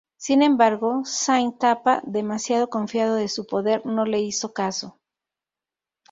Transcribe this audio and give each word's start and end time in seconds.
Sin 0.17 0.41
embargo, 0.41 1.05
Singh 1.05 1.59
Thapa, 1.59 2.01
demasiado 2.03 2.71
confiado 2.71 3.13
de 3.13 3.27
su 3.27 3.45
poder, 3.45 3.85
no 3.85 4.03
le 4.03 4.19
hizo 4.19 4.51
caso. 4.51 4.99